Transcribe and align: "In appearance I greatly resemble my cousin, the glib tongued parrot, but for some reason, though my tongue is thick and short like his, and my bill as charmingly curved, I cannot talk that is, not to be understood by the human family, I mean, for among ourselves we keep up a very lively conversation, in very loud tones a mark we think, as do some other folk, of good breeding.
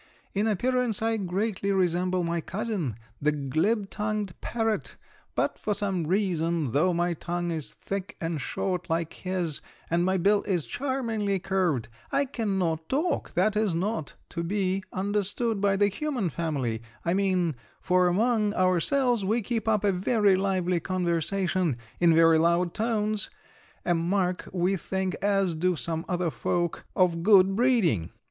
"In 0.33 0.47
appearance 0.47 0.99
I 1.03 1.17
greatly 1.17 1.71
resemble 1.71 2.23
my 2.23 2.41
cousin, 2.41 2.95
the 3.21 3.31
glib 3.31 3.91
tongued 3.91 4.33
parrot, 4.41 4.95
but 5.35 5.59
for 5.59 5.75
some 5.75 6.07
reason, 6.07 6.71
though 6.71 6.91
my 6.91 7.13
tongue 7.13 7.51
is 7.51 7.71
thick 7.71 8.17
and 8.19 8.41
short 8.41 8.89
like 8.89 9.13
his, 9.13 9.61
and 9.91 10.03
my 10.03 10.17
bill 10.17 10.43
as 10.47 10.65
charmingly 10.65 11.37
curved, 11.37 11.87
I 12.11 12.25
cannot 12.25 12.89
talk 12.89 13.33
that 13.33 13.55
is, 13.55 13.75
not 13.75 14.15
to 14.29 14.41
be 14.41 14.83
understood 14.91 15.61
by 15.61 15.75
the 15.75 15.89
human 15.89 16.31
family, 16.31 16.81
I 17.05 17.13
mean, 17.13 17.53
for 17.79 18.07
among 18.07 18.55
ourselves 18.55 19.23
we 19.23 19.43
keep 19.43 19.67
up 19.67 19.83
a 19.83 19.91
very 19.91 20.35
lively 20.35 20.79
conversation, 20.79 21.77
in 21.99 22.15
very 22.15 22.39
loud 22.39 22.73
tones 22.73 23.29
a 23.85 23.93
mark 23.93 24.49
we 24.51 24.77
think, 24.77 25.13
as 25.21 25.53
do 25.53 25.75
some 25.75 26.05
other 26.09 26.31
folk, 26.31 26.85
of 26.95 27.21
good 27.21 27.55
breeding. 27.55 28.09